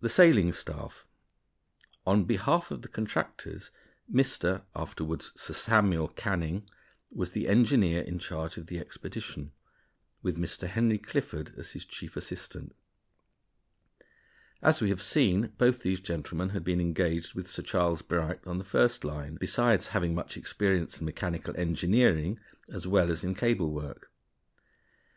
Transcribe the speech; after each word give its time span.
The 0.00 0.08
Sailing 0.08 0.52
Staff. 0.52 1.06
On 2.04 2.24
behalf 2.24 2.72
of 2.72 2.82
the 2.82 2.88
contractors, 2.88 3.70
Mr. 4.12 4.64
(afterward 4.74 5.22
Sir 5.22 5.52
Samuel) 5.54 6.08
Canning 6.08 6.68
was 7.08 7.30
the 7.30 7.46
engineer 7.46 8.00
in 8.02 8.18
charge 8.18 8.56
of 8.56 8.66
the 8.66 8.80
expedition, 8.80 9.52
with 10.22 10.36
Mr. 10.38 10.66
Henry 10.66 10.98
Clifford 10.98 11.54
as 11.56 11.70
his 11.70 11.84
chief 11.84 12.16
assistant. 12.16 12.74
As 14.60 14.80
we 14.80 14.88
have 14.88 15.00
seen, 15.00 15.52
both 15.56 15.84
these 15.84 16.00
gentlemen 16.00 16.48
had 16.48 16.64
been 16.64 16.80
engaged 16.80 17.32
with 17.34 17.46
Sir 17.48 17.62
Charles 17.62 18.02
Bright 18.02 18.44
on 18.44 18.58
the 18.58 18.64
first 18.64 19.04
line, 19.04 19.36
besides 19.38 19.86
having 19.94 20.16
much 20.16 20.36
experience 20.36 20.98
in 20.98 21.04
mechanical 21.06 21.56
engineering 21.56 22.40
as 22.72 22.88
well 22.88 23.08
as 23.08 23.22
in 23.22 23.36
cable 23.36 23.70
work. 23.70 24.10